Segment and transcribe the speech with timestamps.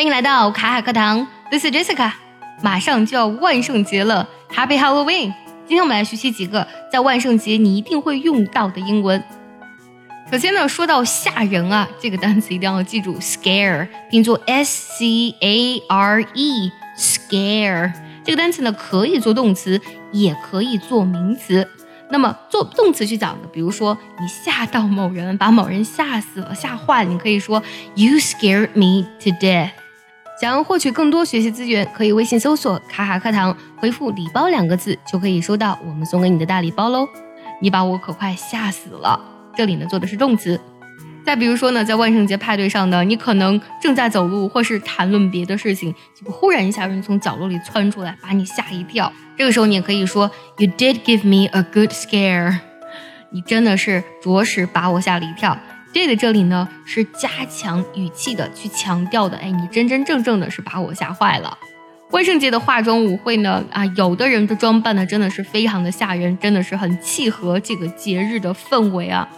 [0.00, 2.10] 欢迎来到卡卡课堂，This is Jessica。
[2.62, 5.34] 马上就要万圣节了，Happy Halloween！
[5.66, 9.22] 今天我们来学习几个在万圣节你一定会用到的英文。
[10.32, 17.92] 首先呢，说到吓人啊，这个单词一定要记住，scare，拼作 s c a r e，scare。
[18.24, 19.78] 这个单词呢，可以做动词，
[20.12, 21.68] 也可以做名词。
[22.08, 27.62] 那么做动词去讲的，比如说你吓到某人，把某人吓死了、吓坏了，你可以说
[27.94, 29.72] You scared me to death。
[30.40, 37.06] 想要获取更多学习资源，可以微信搜索“卡卡课堂”，回复“礼包”两个字，就可以收到我们送给你的大礼包喽。
[37.60, 39.20] 你把我可快吓死了，
[39.54, 40.58] 这里呢做的是动词。
[41.26, 49.12] 再比如说呢，在万圣节派对上呢，你可能正在走路，或是谈论别的事情，结果忽然一下人从角落里窜出来，把你吓一跳。
[49.36, 52.60] 这个时候你也可以说，You did give me a good scare。
[53.28, 55.58] 你真的是着实把我吓了一跳。
[55.92, 61.56] Did 这里呢是加强语气的，去强调的，哎，你真真正正的是把我吓坏了。
[62.10, 69.28] 万圣节的化妆舞会呢，啊，有的人的装扮呢真的是非常的吓人，真的是很契合这个节日的氛围啊。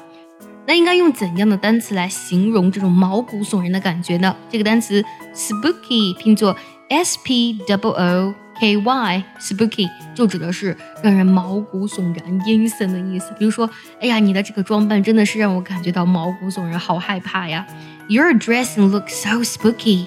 [0.66, 4.34] 那应该用怎样的单词来形容这种毛骨悚然的感觉呢？
[4.48, 6.56] 这个单词 spooky 拼作
[6.88, 13.34] s p w o k y，spooky 就指的是让人毛骨悚然、阴森的意思。
[13.36, 13.68] 比如说，
[14.00, 17.66] 哎呀，你的这个装扮真的是让我感觉到毛骨悚然，好害怕呀
[18.08, 20.06] ！Your dressing looks so spooky。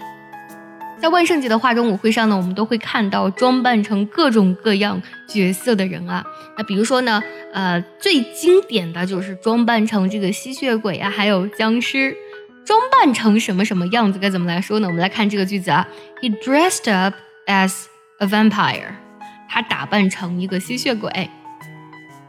[1.01, 6.25] 在万圣节的化妆舞会上呢，我们都会看到装扮成各种各样角色的人啊。
[6.57, 12.15] 那比如说呢，呃，最经典的就是装扮成这个吸血鬼啊，还有僵尸。
[12.63, 14.87] 装扮成什么什么样子，该怎么来说呢？
[14.87, 15.85] 我们来看这个句子啊
[16.21, 17.15] ，He dressed up
[17.47, 17.87] as
[18.19, 18.93] a vampire。
[19.47, 21.29] 他打扮成一个吸血鬼。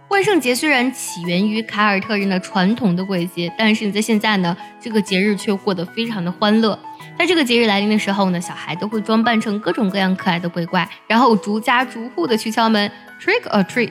[0.09, 6.79] 万圣节虽然起源于凯尔特人的传统的鬼节，但是在现在呢，这个节日却过得非常的欢乐。
[7.19, 12.89] 在这个节日来临的时候呢，小孩都会装扮成各种各样可爱的鬼怪，然后逐家逐户的去敲门
[13.21, 13.91] ，trick or treat，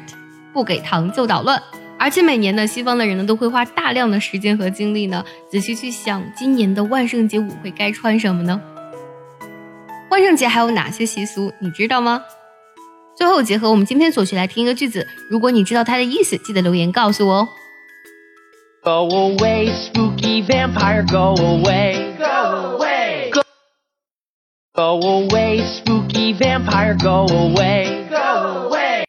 [0.54, 1.62] 不给糖就捣乱。
[1.98, 8.62] 而且每年呢，西方的人呢都会花大量的时间和精力呢，仔细去想今年的万圣节舞会该穿什么呢？
[10.16, 12.24] 万圣节还有哪些习俗，你知道吗？
[13.18, 17.50] 最后结合我们今天所学来听一个句子，如果你知道它的意思，记得留言告诉我哦。
[18.82, 22.16] Go away, spooky vampire, go away.
[22.18, 23.30] Go away.
[23.30, 23.42] Go,
[24.74, 28.08] go away, spooky vampire, go away.
[28.10, 28.75] Go away.